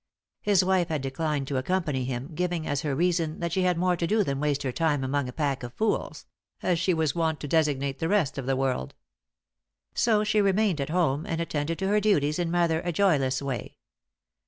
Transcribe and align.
His 0.41 0.65
wife 0.65 0.87
had 0.87 1.03
declined 1.03 1.47
to 1.49 1.57
accompany 1.57 2.05
him, 2.05 2.31
giving 2.33 2.65
as 2.65 2.81
her 2.81 2.95
reason 2.95 3.39
that 3.39 3.51
she 3.51 3.61
had 3.61 3.77
more 3.77 3.95
to 3.95 4.07
do 4.07 4.23
than 4.23 4.39
waste 4.39 4.63
her 4.63 4.71
time 4.71 5.03
among 5.03 5.29
a 5.29 5.31
pack 5.31 5.61
of 5.61 5.75
fools 5.75 6.25
as 6.63 6.79
she 6.79 6.91
was 6.91 7.13
wont 7.13 7.39
to 7.41 7.47
designate 7.47 7.99
the 7.99 8.09
rest 8.09 8.39
of 8.39 8.47
the 8.47 8.55
world. 8.55 8.95
So 9.93 10.23
she 10.23 10.41
remained 10.41 10.81
at 10.81 10.89
home 10.89 11.27
and 11.27 11.39
attended 11.39 11.77
to 11.77 11.87
her 11.89 11.99
duties 11.99 12.39
in 12.39 12.51
rather 12.51 12.79
a 12.79 12.91
joyless 12.91 13.43
way. 13.43 13.75